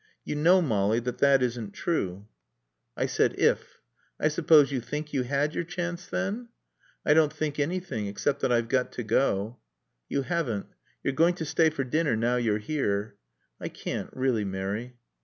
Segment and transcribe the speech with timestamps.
[0.25, 2.27] "You know, Molly, that that isn't true."
[2.97, 3.81] "I said if.
[4.19, 6.47] I suppose you think you had your chance, then?"
[7.05, 8.07] "I don't think anything.
[8.07, 9.59] Except that I've got to go."
[10.09, 10.65] "You haven't.
[11.03, 13.15] You're going to stay for dinner now you're here."
[13.59, 14.97] "I can't, really, Mary."